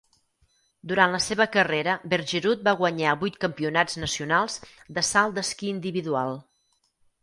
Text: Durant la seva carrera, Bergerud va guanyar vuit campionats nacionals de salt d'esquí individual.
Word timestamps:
Durant 0.91 1.13
la 1.15 1.19
seva 1.25 1.47
carrera, 1.57 1.99
Bergerud 2.15 2.65
va 2.69 2.75
guanyar 2.81 3.13
vuit 3.27 3.39
campionats 3.47 4.03
nacionals 4.07 4.61
de 4.99 5.09
salt 5.15 5.41
d'esquí 5.41 5.75
individual. 5.79 6.39